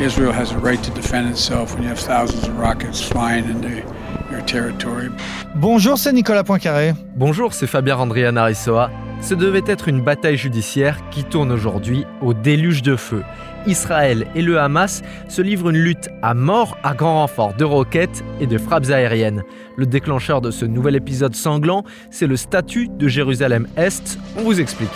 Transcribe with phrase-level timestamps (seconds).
[0.00, 3.82] Israel has a right to defend itself when you have thousands of rockets flying into
[4.30, 5.08] your territory.
[5.56, 6.92] Bonjour, c'est Nicolas Poincaré.
[7.16, 8.92] Bonjour, c'est Fabien Randrian Arissoa.
[9.20, 13.24] Ce devait être une bataille judiciaire qui tourne aujourd'hui au déluge de feu.
[13.66, 18.22] Israël et le Hamas se livrent une lutte à mort à grand renfort de roquettes
[18.40, 19.42] et de frappes aériennes.
[19.76, 24.16] Le déclencheur de ce nouvel épisode sanglant, c'est le statut de Jérusalem-Est.
[24.36, 24.92] On vous explique.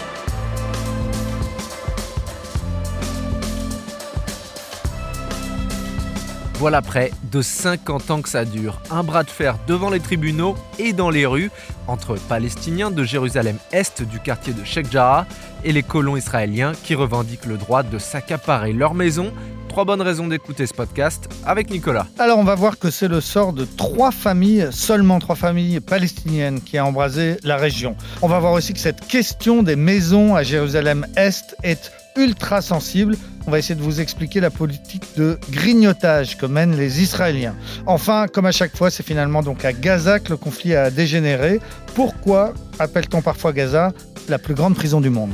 [6.63, 8.81] Voilà près de 50 ans que ça dure.
[8.89, 11.51] Un bras de fer devant les tribunaux et dans les rues
[11.89, 15.27] entre Palestiniens de Jérusalem-Est du quartier de Sheikh Jarrah
[15.65, 19.33] et les colons israéliens qui revendiquent le droit de s'accaparer leur maison.
[19.69, 22.07] Trois bonnes raisons d'écouter ce podcast avec Nicolas.
[22.21, 26.61] Alors on va voir que c'est le sort de trois familles, seulement trois familles palestiniennes
[26.61, 27.97] qui a embrasé la région.
[28.21, 33.17] On va voir aussi que cette question des maisons à Jérusalem-Est est ultra sensible.
[33.47, 37.55] On va essayer de vous expliquer la politique de grignotage que mènent les Israéliens.
[37.87, 41.61] Enfin, comme à chaque fois, c'est finalement donc à Gaza que le conflit a dégénéré.
[41.95, 43.93] Pourquoi appelle-t-on parfois Gaza
[44.29, 45.33] la plus grande prison du monde?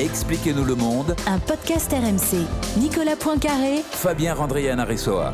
[0.00, 1.14] Expliquez-nous le monde.
[1.26, 2.46] Un podcast RMC.
[2.80, 3.82] Nicolas Poincaré.
[3.92, 5.32] Fabien Randrian Aressoa.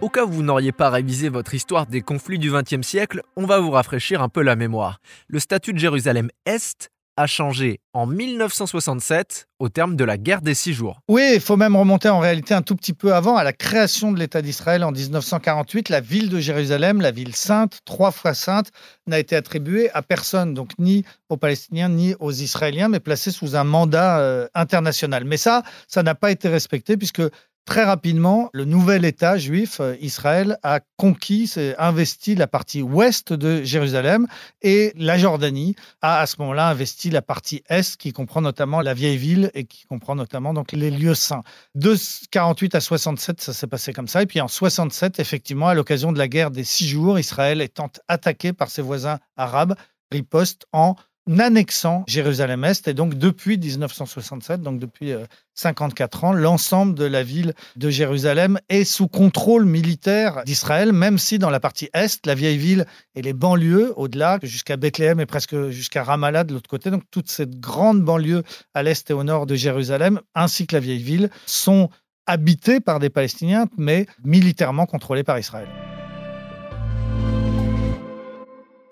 [0.00, 3.44] Au cas où vous n'auriez pas révisé votre histoire des conflits du XXe siècle, on
[3.44, 4.98] va vous rafraîchir un peu la mémoire.
[5.28, 10.72] Le statut de Jérusalem-Est a changé en 1967 au terme de la guerre des six
[10.72, 11.00] jours.
[11.06, 14.10] Oui, il faut même remonter en réalité un tout petit peu avant, à la création
[14.10, 15.90] de l'État d'Israël en 1948.
[15.90, 18.70] La ville de Jérusalem, la ville sainte, trois fois sainte,
[19.06, 23.54] n'a été attribuée à personne, donc ni aux Palestiniens ni aux Israéliens, mais placée sous
[23.54, 25.24] un mandat euh, international.
[25.26, 27.22] Mais ça, ça n'a pas été respecté puisque
[27.70, 33.62] Très rapidement, le nouvel État juif, euh, Israël, a conquis, investi la partie ouest de
[33.62, 34.26] Jérusalem
[34.60, 38.92] et la Jordanie a à ce moment-là investi la partie est qui comprend notamment la
[38.92, 41.44] vieille ville et qui comprend notamment donc les lieux saints.
[41.76, 41.94] De
[42.32, 44.20] 48 à 67, ça s'est passé comme ça.
[44.20, 47.92] Et puis en 67, effectivement, à l'occasion de la guerre des six jours, Israël étant
[48.08, 49.76] attaqué par ses voisins arabes,
[50.10, 50.96] riposte en
[51.38, 52.88] annexant Jérusalem-Est.
[52.88, 55.12] Et donc, depuis 1967, donc depuis
[55.54, 61.18] 54 euh, ans, l'ensemble de la ville de Jérusalem est sous contrôle militaire d'Israël, même
[61.18, 65.26] si dans la partie Est, la vieille ville et les banlieues, au-delà, jusqu'à Bethléem et
[65.26, 68.42] presque jusqu'à Ramallah de l'autre côté, donc toute cette grande banlieue
[68.74, 71.90] à l'Est et au nord de Jérusalem, ainsi que la vieille ville, sont
[72.26, 75.68] habitées par des Palestiniens, mais militairement contrôlées par Israël.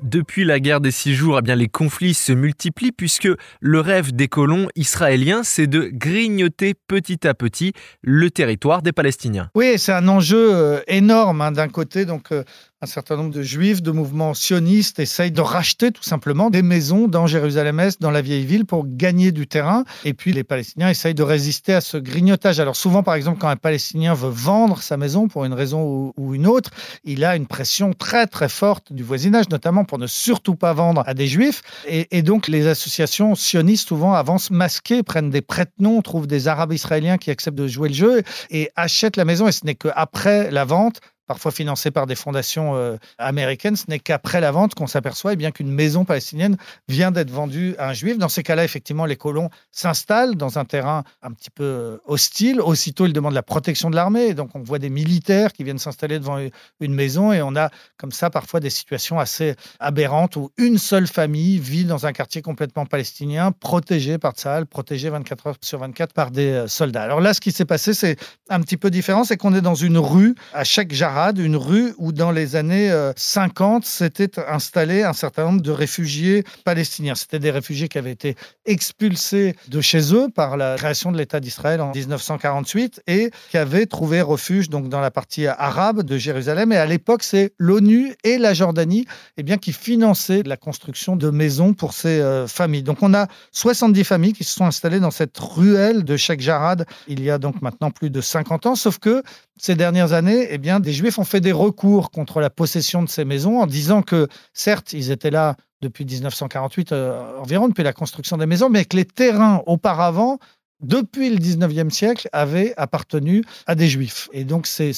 [0.00, 3.28] Depuis la guerre des six jours, eh bien, les conflits se multiplient puisque
[3.60, 7.72] le rêve des colons israéliens, c'est de grignoter petit à petit
[8.02, 9.50] le territoire des Palestiniens.
[9.56, 11.40] Oui, c'est un enjeu euh, énorme.
[11.40, 12.44] Hein, d'un côté, donc, euh,
[12.80, 17.08] un certain nombre de juifs, de mouvements sionistes essayent de racheter tout simplement des maisons
[17.08, 19.82] dans Jérusalem-Est, dans la vieille ville, pour gagner du terrain.
[20.04, 22.60] Et puis les Palestiniens essayent de résister à ce grignotage.
[22.60, 26.34] Alors souvent, par exemple, quand un Palestinien veut vendre sa maison pour une raison ou
[26.36, 26.70] une autre,
[27.02, 31.02] il a une pression très très forte du voisinage, notamment pour ne surtout pas vendre
[31.04, 31.62] à des juifs.
[31.88, 37.18] Et, donc les associations sionistes souvent avancent masquées, prennent des prête-noms, trouvent des Arabes israéliens
[37.18, 39.48] qui acceptent de jouer le jeu et achètent la maison.
[39.48, 43.98] Et ce n'est qu'après la vente parfois financés par des fondations euh, américaines, ce n'est
[44.00, 46.56] qu'après la vente qu'on s'aperçoit eh bien qu'une maison palestinienne
[46.88, 48.18] vient d'être vendue à un juif.
[48.18, 52.60] Dans ces cas-là, effectivement, les colons s'installent dans un terrain un petit peu euh, hostile.
[52.60, 54.32] Aussitôt, ils demandent la protection de l'armée.
[54.34, 56.38] Donc, on voit des militaires qui viennent s'installer devant
[56.80, 61.06] une maison et on a comme ça parfois des situations assez aberrantes où une seule
[61.06, 66.14] famille vit dans un quartier complètement palestinien, protégé par Tsahal, protégé 24 heures sur 24
[66.14, 67.02] par des euh, soldats.
[67.02, 68.16] Alors là, ce qui s'est passé, c'est
[68.48, 70.92] un petit peu différent, c'est qu'on est dans une rue à chaque
[71.36, 76.44] Une rue où dans les années 50 euh, s'étaient installés un certain nombre de réfugiés
[76.64, 77.14] palestiniens.
[77.14, 78.36] C'était des réfugiés qui avaient été
[78.66, 83.86] expulsés de chez eux par la création de l'État d'Israël en 1948 et qui avaient
[83.86, 86.72] trouvé refuge donc dans la partie arabe de Jérusalem.
[86.72, 91.30] Et à l'époque, c'est l'ONU et la Jordanie eh bien, qui finançaient la construction de
[91.30, 92.82] maisons pour ces euh, familles.
[92.82, 96.86] Donc on a 70 familles qui se sont installées dans cette ruelle de Sheikh Jarad
[97.06, 99.22] il y a donc maintenant plus de 50 ans, sauf que
[99.56, 103.08] ces dernières années, eh bien, des Juifs ont fait des recours contre la possession de
[103.08, 107.92] ces maisons en disant que, certes, ils étaient là depuis 1948 euh, environ, depuis la
[107.92, 110.38] construction des maisons, mais que les terrains auparavant
[110.80, 114.28] depuis le 19e siècle, avaient appartenu à des juifs.
[114.32, 114.92] Et donc ces,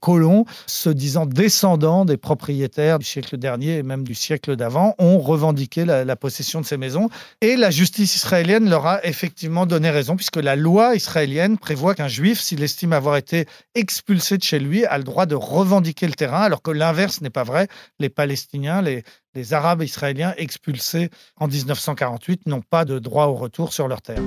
[0.00, 5.18] colons, se disant descendants des propriétaires du siècle dernier et même du siècle d'avant, ont
[5.18, 7.08] revendiqué la, possession de ces maisons.
[7.40, 12.08] Et la justice israélienne leur a effectivement donné raison, puisque la loi israélienne prévoit qu'un
[12.08, 16.14] juif, s'il estime avoir été expulsé de chez lui, a le droit de revendiquer le
[16.14, 17.68] terrain, alors que l'inverse n'est pas vrai.
[17.98, 19.02] Les Palestiniens, les,
[19.34, 24.22] les Arabes israéliens expulsés en 1948 n'ont pas de droit au retour sur leur terre.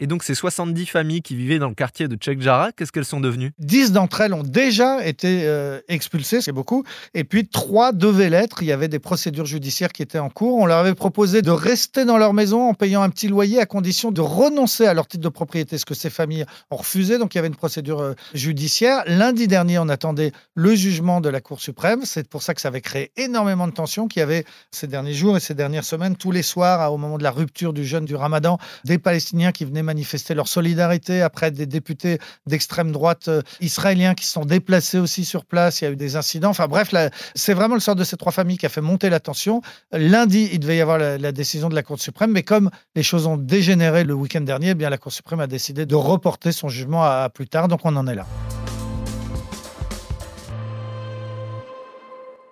[0.00, 3.04] Et donc ces 70 familles qui vivaient dans le quartier de Tchèque Jara, qu'est-ce qu'elles
[3.04, 3.52] sont devenues?
[3.58, 6.84] 10 d'entre elles ont déjà été euh, expulsées, c'est beaucoup.
[7.12, 8.62] Et puis trois devaient l'être.
[8.62, 10.56] Il y avait des procédures judiciaires qui étaient en cours.
[10.56, 13.66] On leur avait proposé de rester dans leur maison en payant un petit loyer à
[13.66, 17.18] condition de renoncer à leur titre de propriété, ce que ces familles ont refusé.
[17.18, 19.02] Donc il y avait une procédure euh, judiciaire.
[19.06, 22.00] Lundi dernier, on attendait le jugement de la Cour suprême.
[22.04, 25.12] C'est pour ça que ça avait créé énormément de tensions qu'il y avait ces derniers
[25.12, 28.06] jours et ces dernières semaines, tous les soirs, au moment de la rupture du jeûne
[28.06, 28.56] du ramadan,
[28.86, 34.24] des Palestiniens qui venaient manifester leur solidarité, après des députés d'extrême droite euh, israéliens qui
[34.24, 36.50] se sont déplacés aussi sur place, il y a eu des incidents.
[36.50, 36.94] Enfin bref,
[37.34, 39.62] c'est vraiment le sort de ces trois familles qui a fait monter la tension.
[39.92, 43.26] Lundi, il devait y avoir la, décision de la Cour suprême, mais comme les choses
[43.26, 46.68] ont dégénéré le week-end dernier, eh bien la Cour suprême a décidé de reporter son
[46.68, 48.26] jugement à plus tard, donc on en est là.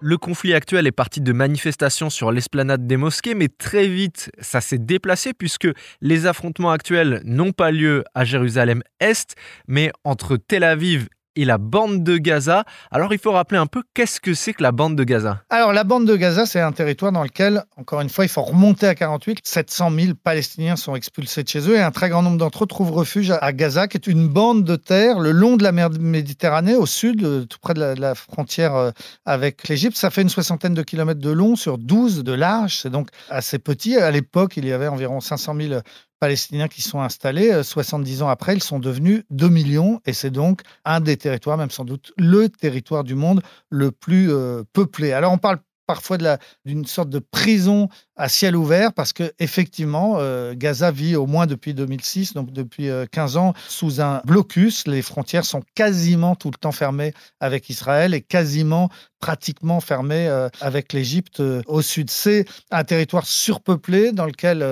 [0.01, 4.61] Le conflit actuel est parti de manifestations sur l'esplanade des mosquées, mais très vite, ça
[4.61, 5.67] s'est déplacé puisque
[6.01, 9.35] les affrontements actuels n'ont pas lieu à Jérusalem-Est,
[9.67, 11.09] mais entre Tel Aviv
[11.39, 12.65] et la bande de Gaza.
[12.91, 15.73] Alors il faut rappeler un peu qu'est-ce que c'est que la bande de Gaza Alors
[15.73, 18.87] la bande de Gaza, c'est un territoire dans lequel, encore une fois, il faut remonter
[18.87, 19.39] à 48.
[19.45, 22.67] 700 000 Palestiniens sont expulsés de chez eux et un très grand nombre d'entre eux
[22.67, 25.91] trouvent refuge à Gaza, qui est une bande de terre le long de la mer
[25.99, 28.91] Méditerranée, au sud, euh, tout près de la, frontière euh,
[29.25, 29.97] avec l'Égypte.
[29.97, 32.79] Ça fait une soixantaine de kilomètres de long sur 12 de large.
[32.83, 33.97] C'est donc assez petit.
[33.97, 35.81] À l'époque, il y avait environ 500 000
[36.21, 37.63] Palestiniens qui sont installés.
[37.63, 41.57] 70 euh, ans après, ils sont devenus 2 millions et c'est donc un des territoires,
[41.57, 45.13] même sans doute le territoire du monde le plus euh, peuplé.
[45.13, 45.59] Alors on parle
[45.89, 46.19] parfois
[46.65, 51.47] d'une sorte de prison à ciel ouvert parce que effectivement euh, Gaza vit au moins
[51.47, 54.87] depuis 2006 donc depuis 15 ans sous un blocus.
[54.87, 60.29] Les frontières sont quasiment tout le temps fermées avec Israël et quasiment pratiquement fermées
[60.61, 62.11] avec l'Égypte au sud.
[62.11, 64.65] C'est un territoire surpeuplé dans lequel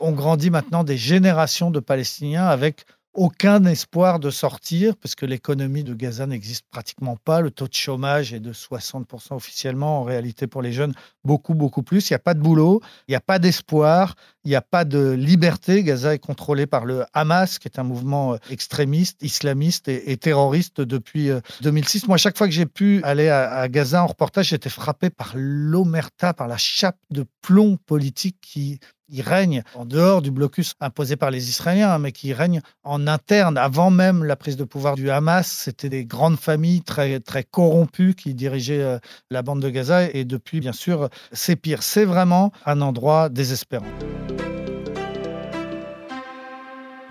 [0.00, 5.84] on grandit maintenant des générations de Palestiniens avec aucun espoir de sortir, parce que l'économie
[5.84, 7.40] de Gaza n'existe pratiquement pas.
[7.40, 10.00] Le taux de chômage est de 60% officiellement.
[10.00, 10.94] En réalité, pour les jeunes,
[11.24, 12.08] beaucoup, beaucoup plus.
[12.08, 14.14] Il n'y a pas de boulot, il n'y a pas d'espoir,
[14.44, 15.82] il n'y a pas de liberté.
[15.82, 20.80] Gaza est contrôlé par le Hamas, qui est un mouvement euh, extrémiste, islamiste et, terroriste
[20.80, 21.30] depuis
[21.60, 22.04] 2006.
[22.04, 25.10] Euh, Moi, chaque fois que j'ai pu aller à, à Gaza en reportage, j'étais frappé
[25.10, 28.80] par l'omerta, par la chape de plomb politique qui
[29.12, 33.06] il règne en dehors du blocus imposé par les Israéliens, hein, mais qui règne en
[33.06, 33.58] interne.
[33.58, 38.14] Avant même la prise de pouvoir du Hamas, c'était des grandes familles très, très corrompues
[38.14, 38.98] qui dirigeaient euh,
[39.30, 40.10] la bande de Gaza.
[40.10, 41.82] Et depuis, bien sûr, c'est pire.
[41.82, 43.86] C'est vraiment un endroit désespérant.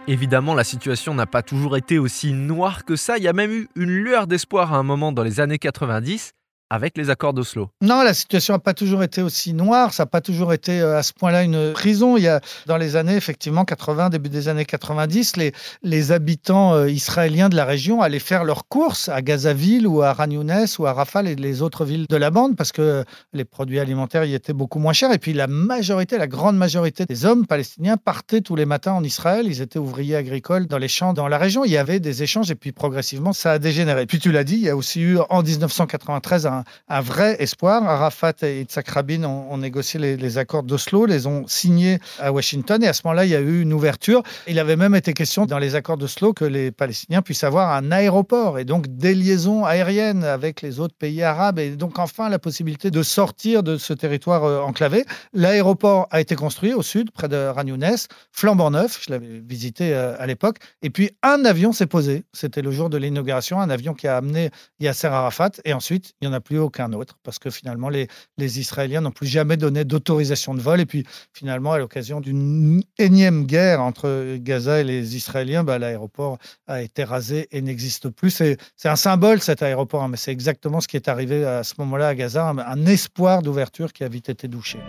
[0.08, 3.18] Évidemment, la situation n'a pas toujours été aussi noire que ça.
[3.18, 6.34] Il y a même eu une lueur d'espoir à un moment dans les années 90
[6.72, 7.70] avec les accords d'Oslo.
[7.82, 10.98] Non, la situation n'a pas toujours été aussi noire, ça n'a pas toujours été euh,
[10.98, 12.16] à ce point-là une prison.
[12.16, 15.36] Il y a, dans les années, effectivement, 80, début des années 90,
[15.84, 20.14] les, habitants euh, israéliens de la région allaient faire leurs courses à Gazaville ou à
[20.14, 23.04] Ragnounès ou à Rafal et les autres villes de la bande parce que
[23.34, 25.12] les produits alimentaires y étaient beaucoup moins chers.
[25.12, 29.04] Et puis la majorité, la grande majorité des hommes palestiniens partaient tous les matins en
[29.04, 29.46] Israël.
[29.46, 31.66] Ils étaient ouvriers agricoles dans les champs dans la région.
[31.66, 34.06] Il y avait des échanges et puis progressivement, ça a dégénéré.
[34.06, 37.84] Puis tu l'as dit, il y a aussi eu en 1993 un un, vrai espoir.
[37.84, 42.88] Arafat et Yitzhak Rabin ont, négocié les, accords d'Oslo, les ont signés à Washington et
[42.88, 44.24] à ce moment-là, il y a eu une ouverture.
[44.48, 47.92] Il avait même été question dans les accords d'Oslo que les Palestiniens puissent avoir un
[47.92, 52.40] aéroport et donc des liaisons aériennes avec les autres pays arabes et donc enfin la
[52.40, 55.06] possibilité de sortir de ce territoire euh, enclavé.
[55.34, 60.16] L'aéroport a été construit au sud, près de Ragnounès, flambant neuf, je l'avais visité euh,
[60.20, 62.24] à l'époque, et puis un avion s'est posé.
[62.34, 64.50] C'était le jour de l'inauguration, un avion qui a amené
[64.80, 68.08] Yasser Arafat et ensuite il n'y en a plus aucun autre, parce que finalement, les,
[68.38, 70.80] les Israéliens n'ont plus jamais donné d'autorisation de vol.
[70.80, 76.38] Et puis, finalement, à l'occasion d'une énième guerre entre Gaza et les Israéliens, bah, l'aéroport
[76.68, 78.32] a été rasé et n'existe plus.
[78.32, 78.58] C'est
[78.90, 82.10] un symbole, cet aéroport, hein, mais c'est exactement ce qui est arrivé à ce moment-là
[82.10, 84.80] à Gaza, un, un espoir d'ouverture qui a vite été douché.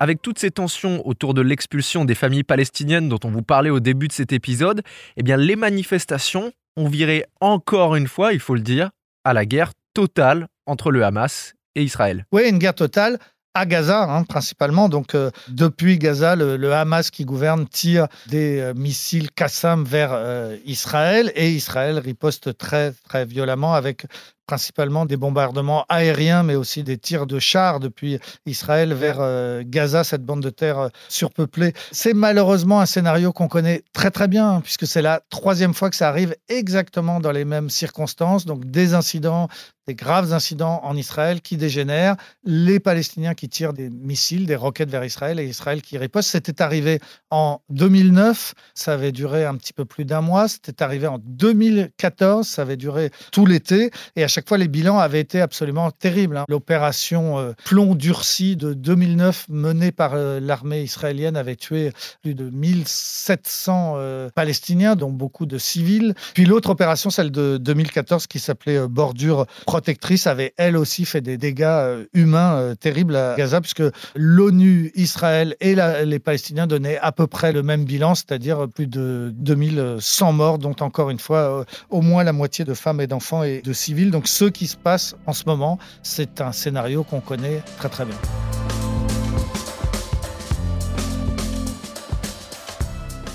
[0.00, 3.80] Avec toutes ces tensions autour de l'expulsion des familles palestiniennes dont on vous parlait au
[3.80, 4.82] début de cet épisode,
[5.16, 8.90] eh bien les manifestations ont viré encore une fois, il faut le dire,
[9.24, 12.26] à la guerre totale entre le Hamas et Israël.
[12.32, 13.18] Oui, une guerre totale
[13.54, 14.88] à Gaza, hein, principalement.
[14.88, 20.56] Donc, euh, depuis Gaza, le, Hamas qui gouverne tire des euh, missiles Qassam vers euh,
[20.66, 24.06] Israël et Israël riposte très, très violemment avec
[24.46, 30.04] principalement des bombardements aériens, mais aussi des tirs de chars depuis Israël vers euh, Gaza,
[30.04, 31.72] cette bande de terre euh, surpeuplée.
[31.92, 35.90] C'est malheureusement un scénario qu'on connaît très très bien, hein, puisque c'est la troisième fois
[35.90, 39.48] que ça arrive exactement dans les mêmes circonstances, donc des incidents,
[39.86, 44.90] des graves incidents en Israël qui dégénèrent, les Palestiniens qui tirent des missiles, des roquettes
[44.90, 46.30] vers Israël et Israël qui riposte.
[46.30, 50.48] C'était arrivé en 2009, ça avait duré un petit peu plus d'un mois.
[50.48, 53.90] C'était arrivé en 2014, ça avait duré tout l'été.
[54.16, 56.36] Et à chaque fois, les bilans avaient été absolument terribles.
[56.36, 56.44] hein.
[56.48, 62.50] L'opération euh, Plomb durci de 2009 menée par euh, l'armée israélienne avait tué plus de
[62.50, 66.14] 1700 euh, Palestiniens, dont beaucoup de civils.
[66.34, 71.20] Puis l'autre opération, celle de 2014, qui s'appelait euh, Bordure protectrice, avait elle aussi fait
[71.20, 73.84] des dégâts humains terribles à Gaza, puisque
[74.16, 79.32] l'ONU, Israël et les Palestiniens donnaient à peu près le même bilan, c'est-à-dire plus de
[79.36, 83.62] 2100 morts, dont encore une fois au moins la moitié de femmes et d'enfants et
[83.62, 84.10] de civils.
[84.24, 88.06] Donc ce qui se passe en ce moment, c'est un scénario qu'on connaît très très
[88.06, 88.16] bien.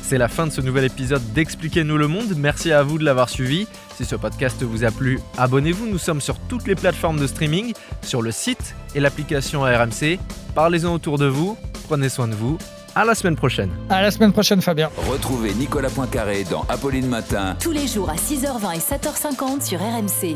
[0.01, 2.33] C'est la fin de ce nouvel épisode d'Expliquez-nous le monde.
[2.35, 3.67] Merci à vous de l'avoir suivi.
[3.97, 5.85] Si ce podcast vous a plu, abonnez-vous.
[5.85, 10.17] Nous sommes sur toutes les plateformes de streaming, sur le site et l'application RMC.
[10.55, 11.55] Parlez-en autour de vous.
[11.87, 12.57] Prenez soin de vous.
[12.95, 13.69] À la semaine prochaine.
[13.91, 14.89] À la semaine prochaine, Fabien.
[15.07, 20.35] Retrouvez Nicolas Poincaré dans Apolline Matin Tous les jours à 6h20 et 7h50 sur RMC.